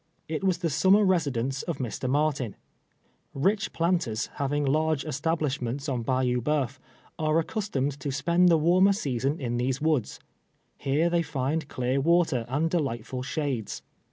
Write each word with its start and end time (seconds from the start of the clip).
It 0.27 0.43
was 0.43 0.57
the 0.57 0.69
summer 0.71 1.05
residence 1.05 1.61
of 1.61 1.77
Mr. 1.77 2.09
Martin. 2.09 2.55
Rich 3.35 3.71
planters, 3.71 4.31
having 4.41 4.65
large 4.65 5.05
establishments 5.05 5.87
on 5.87 6.01
Bayou 6.01 6.41
Bceuf, 6.41 6.79
are 7.19 7.37
accustomed 7.37 7.99
to 7.99 8.11
spend 8.11 8.49
the 8.49 8.57
warmer 8.57 8.93
season 8.93 9.39
in 9.39 9.57
these 9.57 9.79
woods. 9.79 10.19
Here 10.79 11.07
they 11.07 11.21
find 11.21 11.67
clear 11.67 12.01
water 12.01 12.47
and 12.49 12.67
delightful 12.67 13.21
shades. 13.21 13.83